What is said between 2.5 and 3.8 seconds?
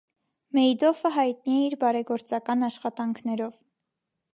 աշխատանքներով։